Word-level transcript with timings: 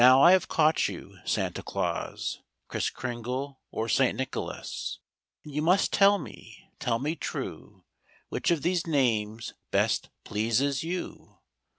I 0.01 0.31
have 0.31 0.47
caught 0.47 0.87
you 0.87 1.19
Santa 1.25 1.61
Claus, 1.61 2.41
Kriss 2.67 2.89
Kringle 2.89 3.61
or 3.69 3.87
St. 3.87 4.17
Nicholas, 4.17 4.97
And 5.43 5.53
you 5.53 5.61
must 5.61 5.93
tell 5.93 6.17
me, 6.17 6.71
tell 6.79 6.97
me 6.97 7.15
true. 7.15 7.83
Which 8.29 8.49
of 8.49 8.63
these 8.63 8.87
names 8.87 9.53
best 9.69 10.09
pleases 10.23 10.83
you'? 10.83 11.37